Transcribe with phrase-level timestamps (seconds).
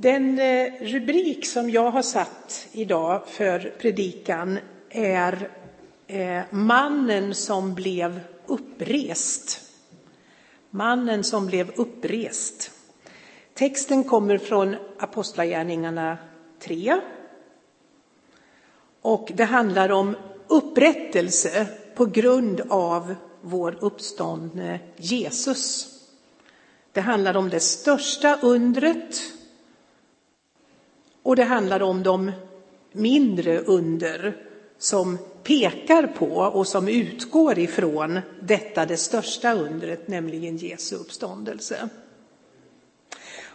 [0.00, 4.58] Den eh, rubrik som jag har satt idag för predikan
[4.90, 5.50] är
[6.06, 9.60] eh, Mannen som blev upprest.
[10.70, 12.70] Mannen som blev upprest.
[13.54, 16.18] Texten kommer från Apostlagärningarna
[16.60, 17.00] 3.
[19.02, 25.88] Och det handlar om upprättelse på grund av vår uppståndne Jesus.
[26.92, 29.37] Det handlar om det största undret
[31.28, 32.32] och det handlar om de
[32.92, 34.36] mindre under
[34.78, 41.88] som pekar på och som utgår ifrån detta det största undret, nämligen Jesu uppståndelse.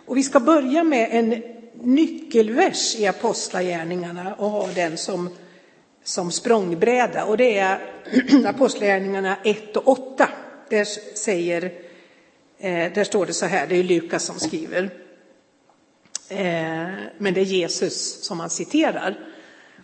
[0.05, 5.29] Och vi ska börja med en nyckelvers i Apostlagärningarna och ha den som,
[6.03, 7.25] som språngbräda.
[7.25, 7.79] Och det är
[8.45, 10.29] Apostlagärningarna 1 och 8.
[10.69, 10.85] Där,
[11.17, 11.63] säger,
[12.59, 15.03] eh, där står det så här, det är Lukas som skriver.
[16.29, 16.87] Eh,
[17.17, 19.19] men det är Jesus som han citerar.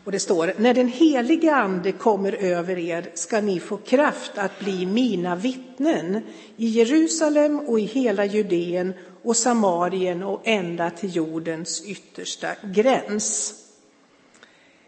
[0.03, 4.59] Och det står, när den heliga ande kommer över er ska ni få kraft att
[4.59, 6.21] bli mina vittnen
[6.57, 13.53] i Jerusalem och i hela Judeen och Samarien och ända till jordens yttersta gräns.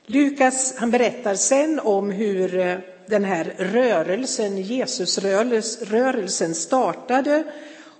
[0.05, 7.43] Lukas han berättar sen om hur eh, den här rörelsen, Jesusrörelsen, startade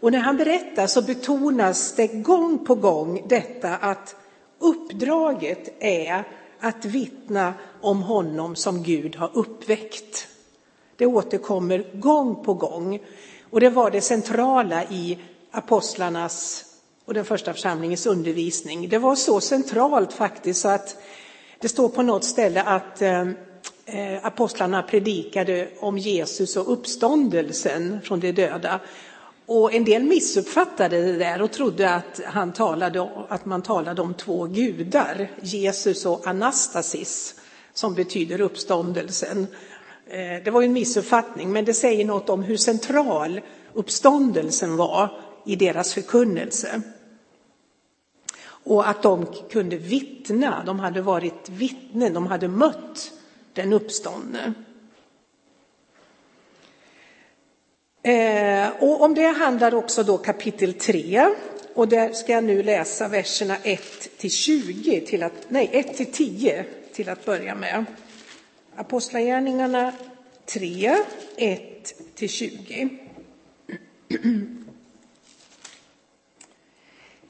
[0.02, 4.16] och när han berättar så betonas det gång på gång detta att
[4.60, 6.24] uppdraget är
[6.60, 10.28] att vittna om honom som Gud har uppväckt.
[10.96, 13.00] Det återkommer gång på gång
[13.50, 15.20] och det var det centrala i
[15.52, 16.66] apostlarnas
[17.06, 18.90] och den första församlingens undervisning.
[18.90, 20.96] Det var så centralt faktiskt så att
[21.60, 23.22] det står på något ställe att eh,
[23.86, 28.80] eh, apostlarna predikade om Jesus och uppståndelsen från de döda.
[29.46, 34.14] Och en del missuppfattade det där och trodde att, han talade, att man talade om
[34.14, 37.36] två gudar, Jesus och Anastasis,
[37.74, 39.48] som betyder uppståndelsen.
[40.08, 43.42] Eh, det var en missuppfattning, men det säger något om hur central
[43.74, 46.82] uppståndelsen var i deras förkunnelse.
[48.64, 53.12] Och att de kunde vittna, de hade varit vittnen, de hade mött
[53.54, 54.54] den uppståndne.
[58.04, 61.28] Eh, och om det handlar också då kapitel 3.
[61.74, 66.12] Och där ska jag nu läsa verserna 1 till 20, till att, nej 1 till
[66.12, 67.86] 10 till att börja med.
[68.76, 69.94] Apostlagärningarna
[70.46, 70.98] 3,
[71.36, 72.90] 1 till 20.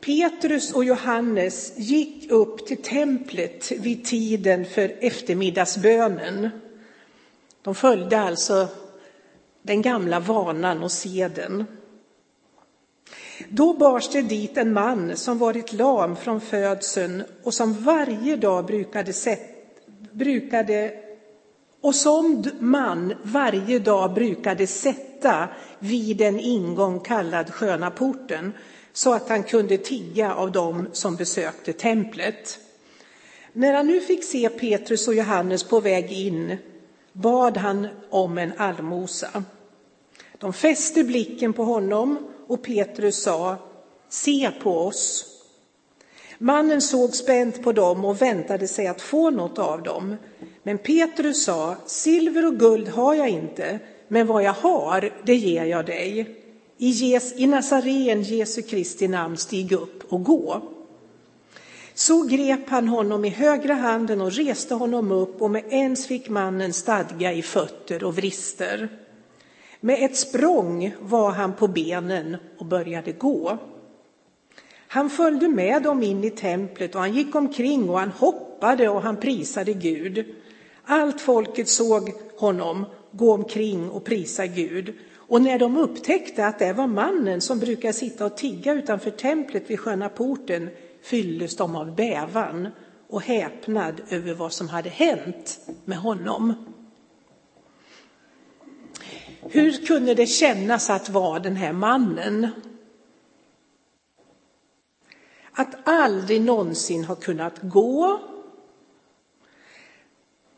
[0.05, 6.49] Petrus och Johannes gick upp till templet vid tiden för eftermiddagsbönen.
[7.61, 8.67] De följde alltså
[9.61, 11.65] den gamla vanan och seden.
[13.49, 18.65] Då bars det dit en man som varit lam från födseln och som varje dag
[18.65, 19.41] brukade, sett,
[20.11, 20.93] brukade
[21.81, 25.47] och som man varje dag brukade sätta
[25.79, 28.53] vid en ingång kallad Sköna porten
[28.93, 32.59] så att han kunde tigga av dem som besökte templet.
[33.53, 36.57] När han nu fick se Petrus och Johannes på väg in
[37.13, 39.43] bad han om en allmosa.
[40.37, 42.17] De fäste blicken på honom
[42.47, 43.55] och Petrus sa,
[44.09, 45.25] se på oss.
[46.37, 50.15] Mannen såg spänt på dem och väntade sig att få något av dem.
[50.63, 55.65] Men Petrus sa, silver och guld har jag inte, men vad jag har, det ger
[55.65, 56.35] jag dig.
[56.77, 60.61] I, Jes, i Nazaren Jesu Kristi namn, stig upp och gå.
[61.93, 66.29] Så grep han honom i högra handen och reste honom upp och med ens fick
[66.29, 68.89] mannen stadga i fötter och vrister.
[69.79, 73.57] Med ett språng var han på benen och började gå.
[74.87, 79.01] Han följde med dem in i templet och han gick omkring och han hoppade och
[79.01, 80.25] han prisade Gud.
[80.85, 84.93] Allt folket såg honom gå omkring och prisa Gud.
[85.15, 89.69] Och när de upptäckte att det var mannen som brukar sitta och tigga utanför templet
[89.69, 90.69] vid sköna porten
[91.01, 92.67] fylldes de av bävan
[93.09, 96.53] och häpnad över vad som hade hänt med honom.
[99.41, 102.47] Hur kunde det kännas att vara den här mannen?
[105.51, 108.19] Att aldrig någonsin ha kunnat gå.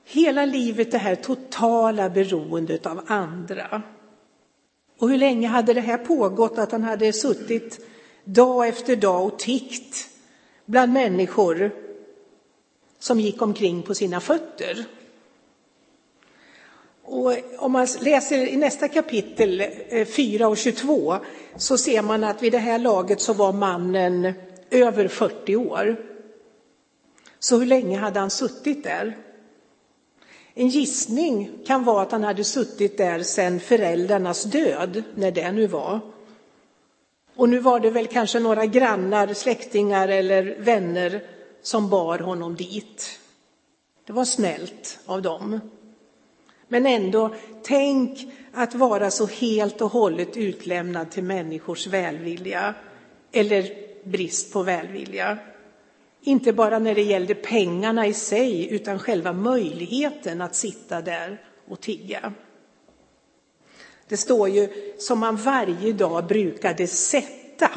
[0.04, 3.82] Hela livet det här totala beroendet av andra.
[5.00, 7.88] Och hur länge hade det här pågått att han hade suttit
[8.24, 10.13] dag efter dag och tiggt
[10.66, 11.72] bland människor
[13.00, 14.86] som gick omkring på sina fötter?
[17.06, 21.16] Och om man läser i nästa kapitel eh, 4 och 22
[21.58, 24.34] så ser man att vid det här laget så var mannen
[24.70, 25.96] över 40 år.
[27.40, 29.18] Så hur länge hade han suttit där?
[30.54, 35.68] En gissning kan vara att han hade suttit där sedan föräldrarnas död, när det nu
[35.68, 36.00] var.
[37.36, 41.24] Och nu var det väl kanske några grannar, släktingar eller vänner
[41.62, 43.20] som bar honom dit.
[44.06, 45.60] Det var snällt av dem.
[46.68, 52.74] Men ändå, tänk att vara så helt och hållet utlämnad till människors välvilja
[53.32, 53.70] eller
[54.04, 55.38] brist på välvilja.
[56.22, 61.82] Inte bara när det gällde pengarna i sig, utan själva möjligheten att sitta där och
[61.82, 62.34] tigga.
[64.08, 67.72] Det står ju som man varje dag brukade sätta.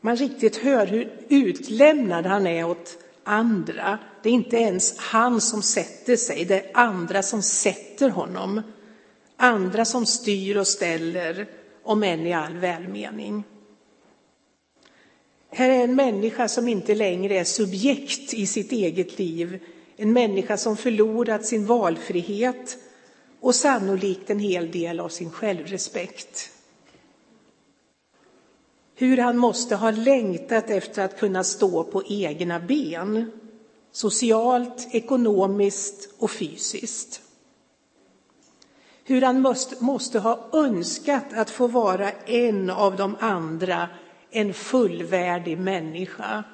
[0.00, 3.98] Man riktigt hör hur utlämnad han är åt andra.
[4.22, 8.62] Det är inte ens han som sätter sig, det är andra som sätter honom.
[9.36, 11.46] Andra som styr och ställer,
[11.82, 13.44] om än i all välmening.
[15.50, 19.64] Här är en människa som inte längre är subjekt i sitt eget liv,
[19.96, 22.78] en människa som förlorat sin valfrihet
[23.40, 26.50] och sannolikt en hel del av sin självrespekt.
[28.94, 33.30] Hur han måste ha längtat efter att kunna stå på egna ben,
[33.92, 37.22] socialt, ekonomiskt och fysiskt.
[39.04, 43.88] Hur han måste, måste ha önskat att få vara en av de andra,
[44.30, 46.44] en fullvärdig människa.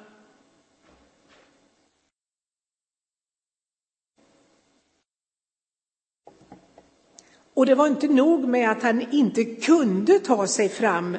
[7.55, 11.17] Och det var inte nog med att han inte kunde ta sig fram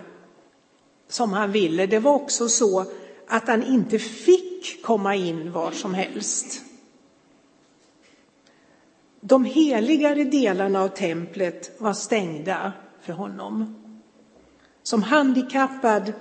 [1.09, 1.87] som han ville.
[1.87, 2.85] Det var också så
[3.27, 6.63] att han inte fick komma in var som helst.
[9.21, 12.73] De heligare delarna av templet var stängda
[13.03, 13.83] för honom.
[14.83, 16.13] Som handikappad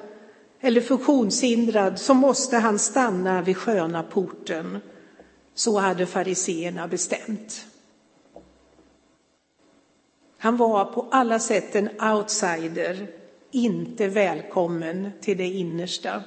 [0.60, 4.80] eller funktionshindrad så måste han stanna vid sköna porten.
[5.54, 7.66] Så hade fariseerna bestämt.
[10.38, 13.08] Han var på alla sätt en outsider,
[13.52, 16.24] inte välkommen till det innersta.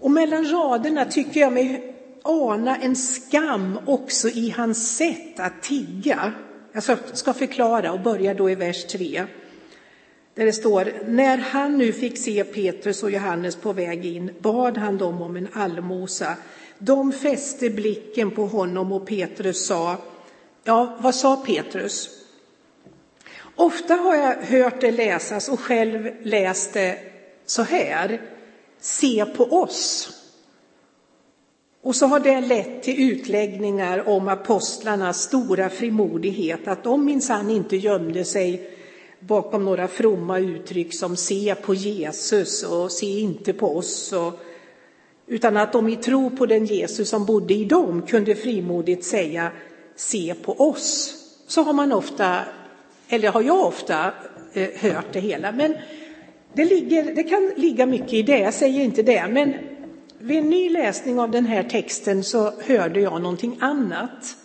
[0.00, 6.32] Och mellan raderna tycker jag mig ana en skam också i hans sätt att tigga.
[6.72, 6.82] Jag
[7.12, 9.24] ska förklara och börja då i vers 3.
[10.34, 14.78] Där det står, när han nu fick se Petrus och Johannes på väg in bad
[14.78, 16.36] han dem om en allmosa.
[16.78, 19.96] De fäste blicken på honom och Petrus sa,
[20.64, 22.08] ja, vad sa Petrus?
[23.56, 26.98] Ofta har jag hört det läsas och själv läst det
[27.46, 28.20] så här,
[28.80, 30.10] se på oss.
[31.82, 37.76] Och så har det lett till utläggningar om apostlarnas stora frimodighet, att de minsann inte
[37.76, 38.70] gömde sig
[39.20, 44.12] bakom några fromma uttryck som se på Jesus och se inte på oss.
[44.12, 44.32] Och,
[45.26, 49.50] utan att de i tro på den Jesus som bodde i dem kunde frimodigt säga
[49.96, 51.14] se på oss.
[51.46, 52.40] Så har man ofta,
[53.08, 54.12] eller har jag ofta
[54.52, 55.52] eh, hört det hela.
[55.52, 55.76] Men
[56.54, 59.26] det, ligger, det kan ligga mycket i det, jag säger inte det.
[59.30, 59.54] Men
[60.18, 64.36] vid en ny läsning av den här texten så hörde jag någonting annat.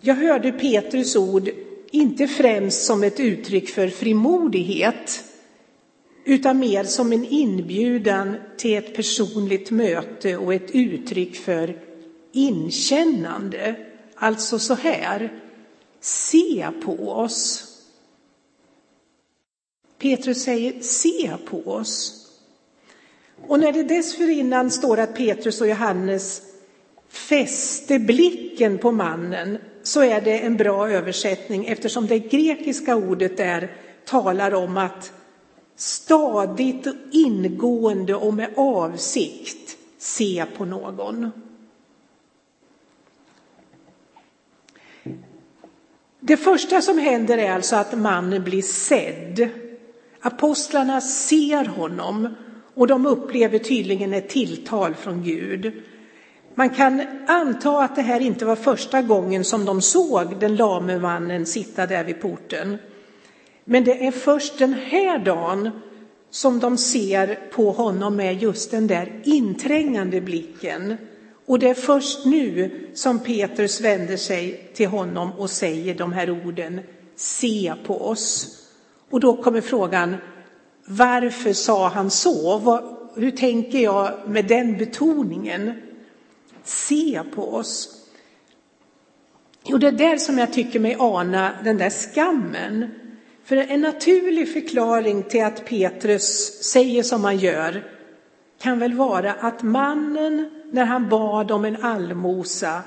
[0.00, 1.50] Jag hörde Petrus ord
[1.90, 5.24] inte främst som ett uttryck för frimodighet
[6.24, 11.76] utan mer som en inbjudan till ett personligt möte och ett uttryck för
[12.32, 13.76] inkännande.
[14.14, 15.42] Alltså så här,
[16.00, 17.68] se på oss.
[19.98, 22.18] Petrus säger se på oss.
[23.48, 26.42] Och när det dessförinnan står att Petrus och Johannes
[27.08, 33.76] fäste blicken på mannen så är det en bra översättning eftersom det grekiska ordet där
[34.04, 35.12] talar om att
[35.76, 41.30] stadigt och ingående och med avsikt se på någon.
[46.24, 49.48] Det första som händer är alltså att mannen blir sedd.
[50.20, 52.28] Apostlarna ser honom
[52.74, 55.72] och de upplever tydligen ett tilltal från Gud.
[56.54, 60.98] Man kan anta att det här inte var första gången som de såg den lame
[60.98, 62.78] mannen sitta där vid porten.
[63.64, 65.70] Men det är först den här dagen
[66.30, 70.96] som de ser på honom med just den där inträngande blicken.
[71.46, 76.30] Och det är först nu som Petrus vänder sig till honom och säger de här
[76.30, 76.80] orden,
[77.16, 78.58] se på oss.
[79.10, 80.16] Och då kommer frågan,
[80.84, 82.80] varför sa han så?
[83.14, 85.72] Hur tänker jag med den betoningen?
[86.64, 87.98] se på oss.
[89.64, 92.90] Jo, det är där som jag tycker mig ana den där skammen.
[93.44, 97.84] För en naturlig förklaring till att Petrus säger som han gör
[98.60, 102.82] kan väl vara att mannen, när han bad om en allmosa,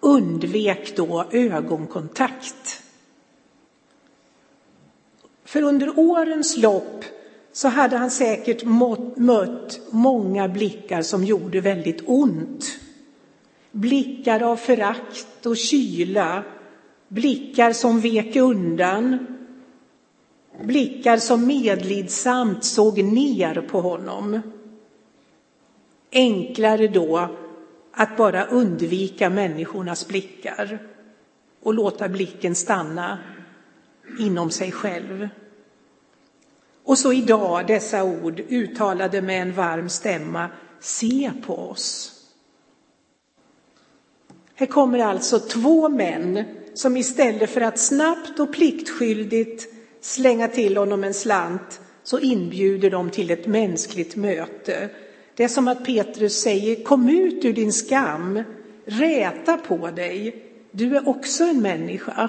[0.00, 2.82] undvek då ögonkontakt.
[5.44, 7.04] För under årens lopp
[7.52, 8.64] så hade han säkert
[9.16, 12.64] mött många blickar som gjorde väldigt ont.
[13.72, 16.42] Blickar av förakt och kyla,
[17.08, 19.26] blickar som vek undan,
[20.64, 24.40] blickar som medlidsamt såg ner på honom.
[26.12, 27.28] Enklare då
[27.92, 30.78] att bara undvika människornas blickar
[31.62, 33.18] och låta blicken stanna
[34.18, 35.28] inom sig själv.
[36.84, 40.48] Och så idag dessa ord uttalade med en varm stämma,
[40.80, 42.16] se på oss.
[44.54, 49.66] Här kommer alltså två män som istället för att snabbt och pliktskyldigt
[50.00, 54.90] slänga till honom en slant så inbjuder de till ett mänskligt möte.
[55.40, 58.42] Det är som att Petrus säger, kom ut ur din skam,
[58.84, 62.28] räta på dig, du är också en människa.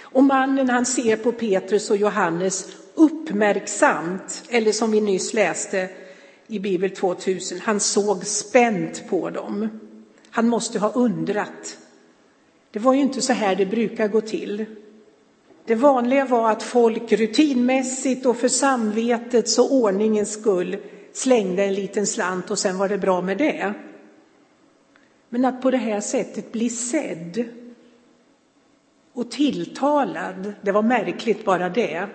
[0.00, 5.88] Och mannen han ser på Petrus och Johannes uppmärksamt, eller som vi nyss läste
[6.46, 9.80] i Bibel 2000, han såg spänt på dem.
[10.30, 11.78] Han måste ha undrat.
[12.70, 14.66] Det var ju inte så här det brukar gå till.
[15.66, 20.76] Det vanliga var att folk rutinmässigt och för samvetets och ordningens skull
[21.12, 23.74] slängde en liten slant och sen var det bra med det.
[25.28, 27.44] Men att på det här sättet bli sedd
[29.12, 32.06] och tilltalad, det var märkligt bara det.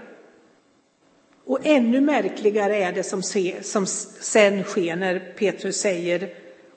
[1.46, 6.30] Och ännu märkligare är det som, se, som sen sker när Petrus säger,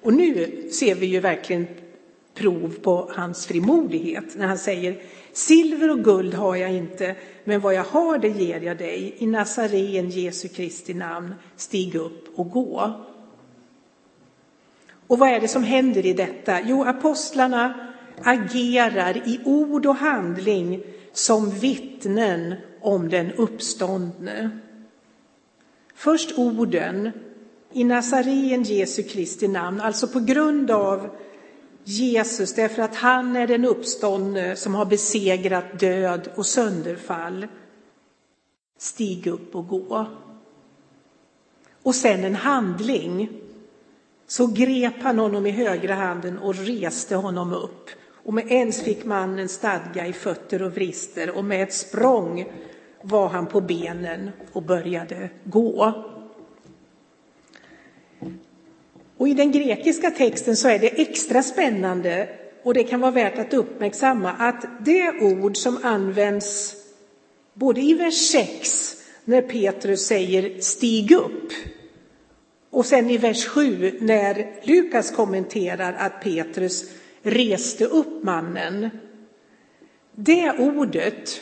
[0.02, 1.67] och nu ser vi ju verkligen
[2.35, 5.02] prov på hans frimodighet, när han säger
[5.33, 9.15] Silver och guld har jag inte, men vad jag har det ger jag dig.
[9.19, 12.93] I Nazaren Jesu Kristi namn, stig upp och gå.
[15.07, 16.61] Och vad är det som händer i detta?
[16.61, 24.51] Jo, apostlarna agerar i ord och handling som vittnen om den uppståndne.
[25.95, 27.11] Först orden
[27.73, 31.11] i Nazaren Jesu Kristi namn, alltså på grund av
[31.85, 37.47] Jesus, därför att han är den uppståndne som har besegrat död och sönderfall.
[38.79, 40.07] Stig upp och gå.
[41.83, 43.31] Och sen en handling.
[44.27, 47.91] Så grep han honom i högra handen och reste honom upp.
[48.25, 52.53] Och med ens fick mannen stadga i fötter och vrister och med ett språng
[53.03, 55.95] var han på benen och började gå.
[59.16, 62.28] Och i den grekiska texten så är det extra spännande
[62.62, 66.75] och det kan vara värt att uppmärksamma att det ord som används
[67.54, 71.52] både i vers 6 när Petrus säger stig upp
[72.71, 76.90] och sen i vers 7 när Lukas kommenterar att Petrus
[77.23, 78.90] reste upp mannen.
[80.14, 81.40] Det ordet,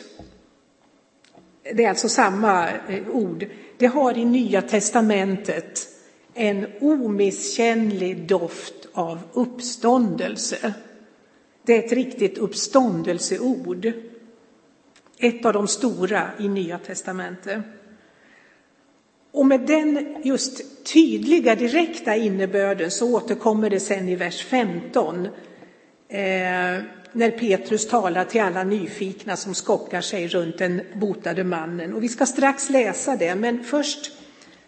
[1.73, 3.45] det är alltså samma eh, ord,
[3.77, 5.87] det har i Nya testamentet
[6.33, 10.73] en omisskännlig doft av uppståndelse.
[11.63, 13.91] Det är ett riktigt uppståndelseord.
[15.19, 17.61] Ett av de stora i Nya testamentet.
[19.31, 25.31] Och med den just tydliga, direkta innebörden så återkommer det sen i vers 15 eh,
[27.13, 31.93] när Petrus talar till alla nyfikna som skockar sig runt den botade mannen.
[31.93, 34.11] Och vi ska strax läsa det, men först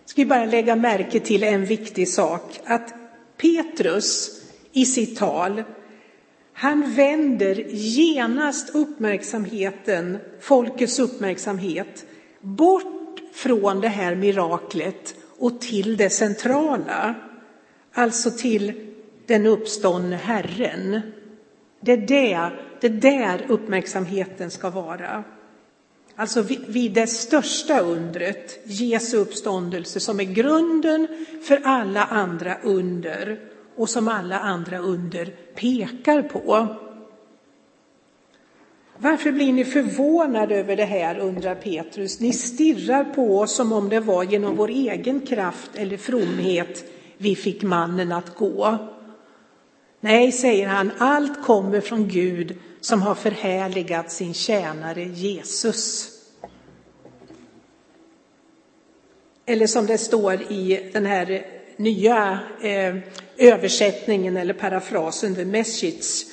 [0.06, 2.94] ska vi bara lägga märke till en viktig sak, att
[3.38, 4.42] Petrus
[4.72, 5.64] i sitt tal,
[6.54, 12.06] han vänder genast uppmärksamheten, folkets uppmärksamhet,
[12.42, 17.16] bort från det här miraklet och till det centrala,
[17.94, 18.94] alltså till
[19.26, 21.02] den uppståndne Herren.
[21.82, 25.24] Det är det, det där uppmärksamheten ska vara.
[26.16, 31.08] Alltså vid det största undret, Jesu uppståndelse, som är grunden
[31.44, 33.40] för alla andra under
[33.76, 36.68] och som alla andra under pekar på.
[38.98, 42.20] Varför blir ni förvånade över det här, undrar Petrus.
[42.20, 46.86] Ni stirrar på oss som om det var genom vår egen kraft eller fromhet
[47.18, 48.78] vi fick mannen att gå.
[50.04, 56.10] Nej, säger han, allt kommer från Gud som har förhärligat sin tjänare Jesus.
[59.46, 61.46] Eller som det står i den här
[61.78, 62.96] nya eh,
[63.38, 66.26] översättningen eller parafrasen, the message.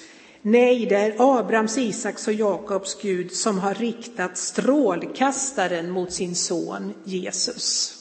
[0.42, 6.94] Nej, det är Abrahams, Isaks och Jakobs Gud som har riktat strålkastaren mot sin son
[7.04, 7.96] Jesus.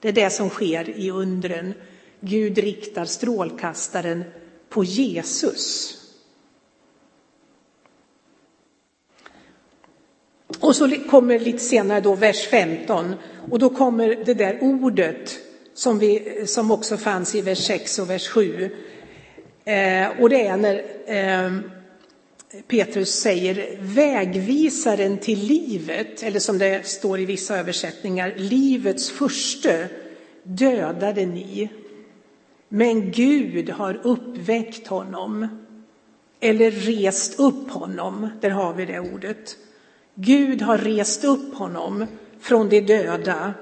[0.00, 1.74] Det är det som sker i undren.
[2.20, 4.24] Gud riktar strålkastaren
[4.72, 5.94] på Jesus.
[10.60, 13.14] Och så kommer lite senare då vers 15
[13.50, 15.38] och då kommer det där ordet
[15.74, 18.70] som, vi, som också fanns i vers 6 och vers 7.
[19.64, 21.52] Eh, och det är när eh,
[22.68, 29.72] Petrus säger vägvisaren till livet, eller som det står i vissa översättningar, livets första
[30.42, 31.68] dödade ni.
[32.74, 35.48] Men Gud har uppväckt honom,
[36.40, 39.56] eller rest upp honom, där har vi det ordet.
[40.14, 42.06] Gud har rest upp honom
[42.40, 43.54] från de döda,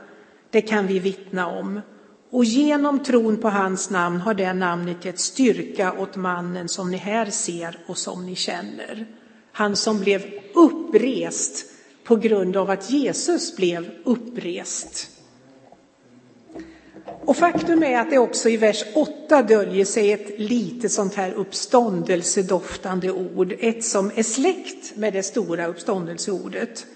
[0.51, 1.81] det kan vi vittna om.
[2.31, 6.97] Och genom tron på hans namn har det namnet gett styrka åt mannen som ni
[6.97, 9.07] här ser och som ni känner.
[9.53, 10.25] Han som blev
[10.55, 11.65] upprest
[12.05, 15.20] på grund av att Jesus blev upprest.
[17.31, 21.33] Och faktum är att det också i vers 8 döljer sig ett lite sånt här
[21.33, 26.87] uppståndelsedoftande ord, ett som är släkt med det stora uppståndelseordet.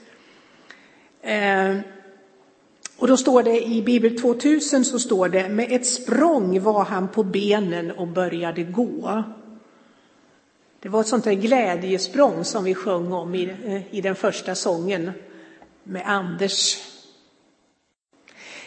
[1.22, 1.76] Eh,
[2.96, 7.08] och då står det i Bibel 2000 så står det med ett språng var han
[7.08, 9.22] på benen och började gå.
[10.80, 14.54] Det var ett sånt där glädjesprång som vi sjöng om i, eh, i den första
[14.54, 15.10] sången
[15.84, 16.93] med Anders.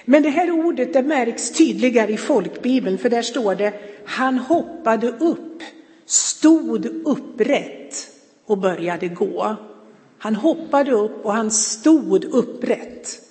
[0.09, 3.73] Men det här ordet det märks tydligare i folkbibeln för där står det
[4.05, 5.63] han hoppade upp,
[6.05, 8.09] stod upprätt
[8.45, 9.55] och började gå.
[10.17, 13.21] Han hoppade upp och han stod upprätt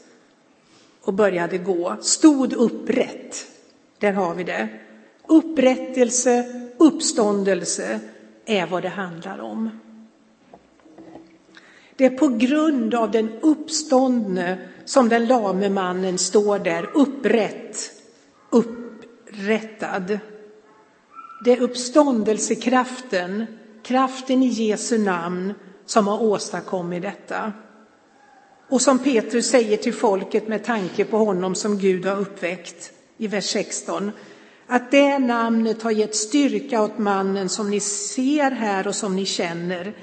[1.02, 3.47] och började gå, stod upprätt.
[3.99, 4.68] Där har vi det.
[5.26, 6.45] Upprättelse,
[6.78, 8.00] uppståndelse
[8.47, 9.80] är vad det handlar om.
[11.97, 17.92] Det är på grund av den uppståndne som den lame mannen står där upprätt,
[18.50, 20.18] upprättad.
[21.44, 23.46] Det är uppståndelsekraften,
[23.82, 25.54] kraften i Jesu namn
[25.86, 27.52] som har åstadkommit detta.
[28.70, 33.26] Och som Petrus säger till folket med tanke på honom som Gud har uppväckt i
[33.26, 34.10] vers 16.
[34.66, 39.25] Att det namnet har gett styrka åt mannen som ni ser här och som ni
[39.25, 39.94] känner.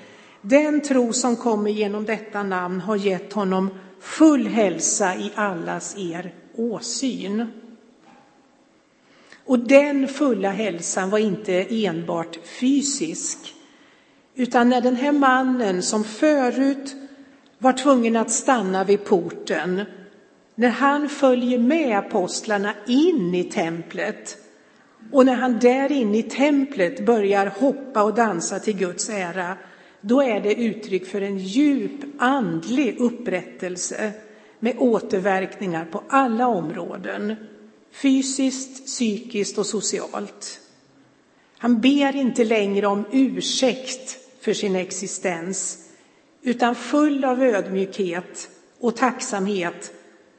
[0.41, 3.69] Den tro som kommer genom detta namn har gett honom
[4.04, 7.48] full hälsa i allas er åsyn.
[9.46, 13.38] Och den fulla hälsan var inte enbart fysisk,
[14.36, 16.96] utan när den här mannen som förut
[17.58, 19.82] var tvungen att stanna vid porten.
[20.56, 24.38] När han följer med apostlarna in i templet
[25.12, 29.58] och när han där inne i templet börjar hoppa och dansa till Guds ära,
[30.06, 34.12] då är det uttryck för en djup andlig upprättelse
[34.60, 37.36] med återverkningar på alla områden,
[37.92, 40.60] fysiskt, psykiskt och socialt.
[41.58, 45.89] Han ber inte längre om ursäkt för sin existens,
[46.42, 49.94] utan full av ödmjukhet och tacksamhet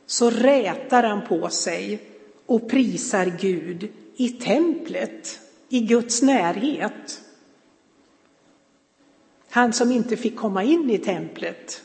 [0.06, 2.00] så rätar han på sig
[2.46, 7.23] och prisar Gud i templet, i Guds närhet.
[9.54, 11.82] Han som inte fick komma in i templet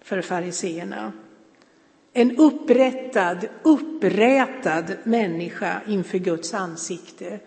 [0.00, 1.12] för fariseerna.
[2.12, 7.40] En upprättad, upprätad människa inför Guds ansikte,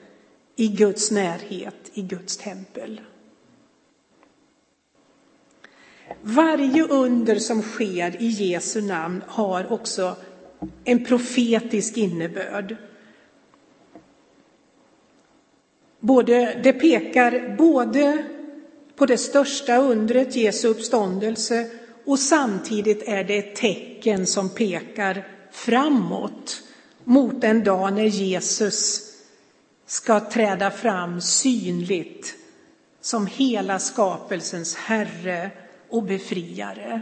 [0.56, 3.02] i Guds närhet, i Guds tempel.
[6.22, 10.16] Varje under som sker i Jesu namn har också
[10.84, 12.76] en profetisk innebörd.
[16.00, 18.26] Både, det pekar både
[19.00, 21.70] på det största undret, Jesu uppståndelse,
[22.06, 26.62] och samtidigt är det ett tecken som pekar framåt
[27.04, 29.02] mot den dag när Jesus
[29.86, 32.36] ska träda fram synligt
[33.02, 35.52] som hela skapelsens Herre
[35.90, 37.02] och befriare.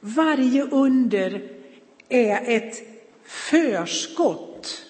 [0.00, 1.50] Varje under
[2.08, 2.76] är ett
[3.24, 4.82] förskott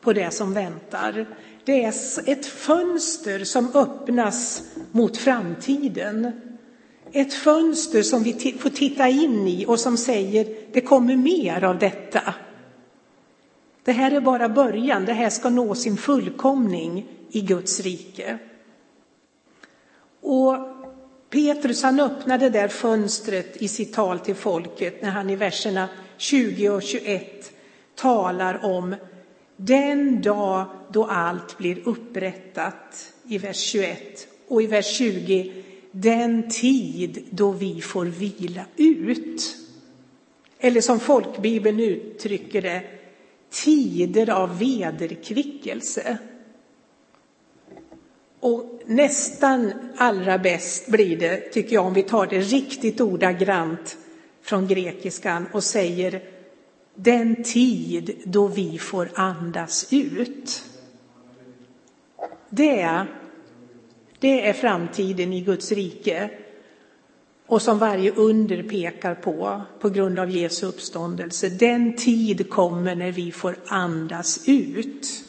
[0.00, 1.26] på det som väntar.
[1.68, 1.94] Det är
[2.26, 6.32] ett fönster som öppnas mot framtiden.
[7.12, 11.78] Ett fönster som vi får titta in i och som säger det kommer mer av
[11.78, 12.34] detta.
[13.84, 18.38] Det här är bara början, det här ska nå sin fullkomning i Guds rike.
[20.20, 20.56] Och
[21.30, 26.70] Petrus han öppnade där fönstret i sitt tal till folket när han i verserna 20
[26.70, 27.52] och 21
[27.94, 28.94] talar om
[29.60, 35.52] den dag då allt blir upprättat i vers 21 och i vers 20
[35.90, 39.56] den tid då vi får vila ut.
[40.58, 42.82] Eller som folkbibeln uttrycker det,
[43.50, 46.18] tider av vederkvickelse.
[48.40, 53.96] Och nästan allra bäst blir det, tycker jag, om vi tar det riktigt ordagrant
[54.42, 56.22] från grekiskan och säger
[57.00, 60.64] den tid då vi får andas ut.
[62.50, 63.06] Det,
[64.18, 66.30] det är framtiden i Guds rike
[67.46, 71.48] och som varje under pekar på, på grund av Jesu uppståndelse.
[71.48, 75.24] Den tid kommer när vi får andas ut.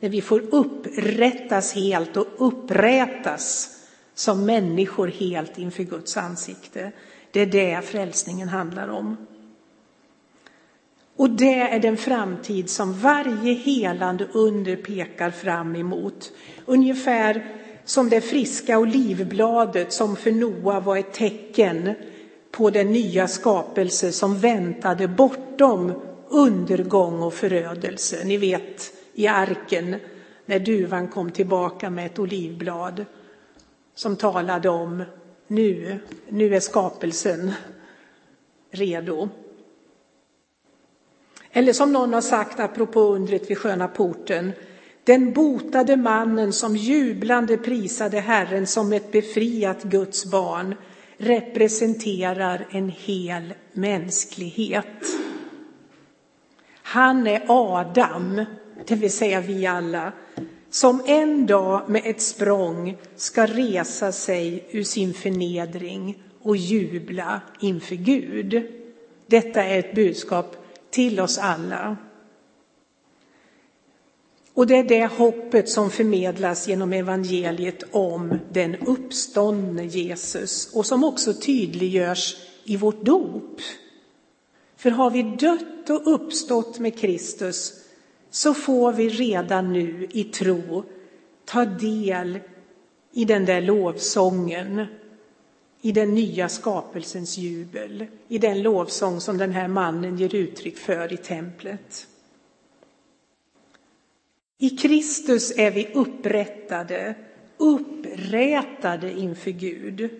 [0.00, 3.74] När vi får upprättas helt och upprätas
[4.14, 6.92] som människor helt inför Guds ansikte.
[7.30, 9.16] Det är det frälsningen handlar om.
[11.18, 16.32] Och det är den framtid som varje helande under pekar fram emot.
[16.66, 17.46] Ungefär
[17.84, 21.94] som det friska olivbladet som för Noa var ett tecken
[22.50, 25.92] på den nya skapelse som väntade bortom
[26.28, 28.24] undergång och förödelse.
[28.24, 29.96] Ni vet i arken
[30.46, 33.04] när duvan kom tillbaka med ett olivblad
[33.94, 35.04] som talade om
[35.46, 37.52] nu, nu är skapelsen
[38.70, 39.28] redo.
[41.58, 44.52] Eller som någon har sagt apropå undret vid Sköna porten,
[45.04, 50.74] den botade mannen som jublande prisade Herren som ett befriat Guds barn
[51.16, 55.04] representerar en hel mänsklighet.
[56.82, 58.44] Han är Adam,
[58.86, 60.12] det vill säga vi alla,
[60.70, 67.94] som en dag med ett språng ska resa sig ur sin förnedring och jubla inför
[67.94, 68.62] Gud.
[69.26, 70.57] Detta är ett budskap
[70.90, 71.96] till oss alla.
[74.54, 81.04] Och det är det hoppet som förmedlas genom evangeliet om den uppståndne Jesus och som
[81.04, 83.60] också tydliggörs i vårt dop.
[84.76, 87.72] För har vi dött och uppstått med Kristus
[88.30, 90.84] så får vi redan nu i tro
[91.44, 92.38] ta del
[93.12, 94.86] i den där lovsången,
[95.80, 101.12] i den nya skapelsens jubel, i den lovsång som den här mannen ger uttryck för
[101.12, 102.06] i templet.
[104.58, 107.14] I Kristus är vi upprättade,
[107.56, 110.10] upprätade inför Gud.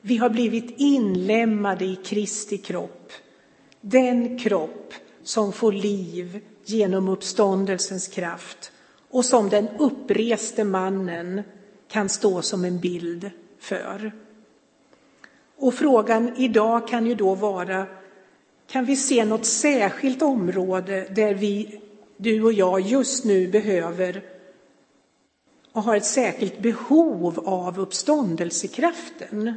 [0.00, 3.12] Vi har blivit inlemmade i Kristi kropp,
[3.80, 8.72] den kropp som får liv genom uppståndelsens kraft
[9.10, 11.42] och som den uppreste mannen
[11.88, 14.12] kan stå som en bild för.
[15.60, 17.86] Och frågan idag kan ju då vara,
[18.66, 21.80] kan vi se något särskilt område där vi,
[22.16, 24.22] du och jag, just nu behöver
[25.72, 29.54] och har ett särskilt behov av uppståndelsekraften?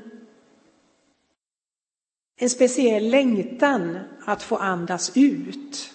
[2.36, 5.94] En speciell längtan att få andas ut.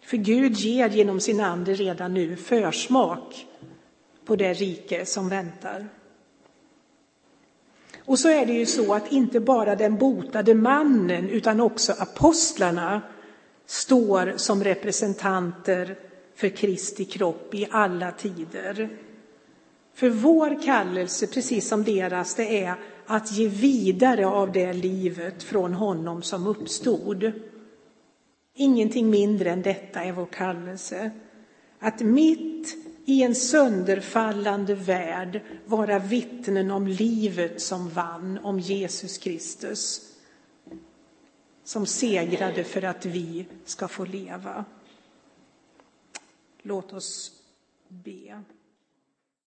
[0.00, 3.46] För Gud ger genom sin ande redan nu försmak
[4.24, 5.88] på det rike som väntar.
[8.04, 13.02] Och så är det ju så att inte bara den botade mannen utan också apostlarna
[13.66, 15.96] står som representanter
[16.34, 18.88] för Kristi kropp i alla tider.
[19.94, 22.74] För vår kallelse, precis som deras, det är
[23.06, 27.32] att ge vidare av det livet från honom som uppstod.
[28.54, 31.10] Ingenting mindre än detta är vår kallelse.
[31.78, 40.10] Att mitt i en sönderfallande värld vara vittnen om livet som vann, om Jesus Kristus
[41.64, 44.64] som segrade för att vi ska få leva.
[46.62, 47.32] Låt oss
[47.88, 48.42] be.